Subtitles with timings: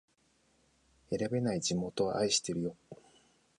[1.11, 2.75] 選べない地元を愛してるよ